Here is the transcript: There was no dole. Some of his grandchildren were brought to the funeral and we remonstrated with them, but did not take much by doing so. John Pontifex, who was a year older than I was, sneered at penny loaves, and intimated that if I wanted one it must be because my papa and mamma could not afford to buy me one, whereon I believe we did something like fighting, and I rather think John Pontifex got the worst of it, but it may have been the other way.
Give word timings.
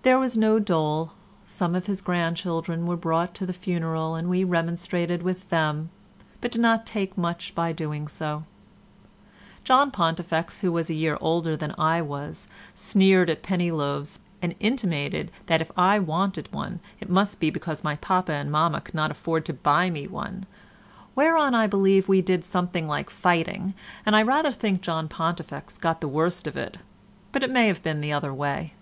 There 0.00 0.18
was 0.18 0.34
no 0.34 0.58
dole. 0.58 1.12
Some 1.44 1.74
of 1.74 1.84
his 1.84 2.00
grandchildren 2.00 2.86
were 2.86 2.96
brought 2.96 3.34
to 3.34 3.44
the 3.44 3.52
funeral 3.52 4.14
and 4.14 4.30
we 4.30 4.44
remonstrated 4.44 5.22
with 5.22 5.50
them, 5.50 5.90
but 6.40 6.52
did 6.52 6.62
not 6.62 6.86
take 6.86 7.18
much 7.18 7.54
by 7.54 7.70
doing 7.74 8.08
so. 8.08 8.44
John 9.62 9.90
Pontifex, 9.90 10.62
who 10.62 10.72
was 10.72 10.88
a 10.88 10.94
year 10.94 11.18
older 11.20 11.54
than 11.54 11.74
I 11.76 12.00
was, 12.00 12.48
sneered 12.74 13.28
at 13.28 13.42
penny 13.42 13.70
loaves, 13.70 14.18
and 14.40 14.54
intimated 14.58 15.30
that 15.48 15.60
if 15.60 15.70
I 15.76 15.98
wanted 15.98 16.50
one 16.50 16.80
it 16.98 17.10
must 17.10 17.38
be 17.38 17.50
because 17.50 17.84
my 17.84 17.96
papa 17.96 18.32
and 18.32 18.50
mamma 18.50 18.80
could 18.80 18.94
not 18.94 19.10
afford 19.10 19.44
to 19.44 19.52
buy 19.52 19.90
me 19.90 20.08
one, 20.08 20.46
whereon 21.14 21.54
I 21.54 21.66
believe 21.66 22.08
we 22.08 22.22
did 22.22 22.42
something 22.46 22.88
like 22.88 23.10
fighting, 23.10 23.74
and 24.06 24.16
I 24.16 24.22
rather 24.22 24.50
think 24.50 24.80
John 24.80 25.08
Pontifex 25.08 25.76
got 25.76 26.00
the 26.00 26.08
worst 26.08 26.46
of 26.46 26.56
it, 26.56 26.78
but 27.32 27.42
it 27.42 27.50
may 27.50 27.66
have 27.66 27.82
been 27.82 28.00
the 28.00 28.14
other 28.14 28.32
way. 28.32 28.72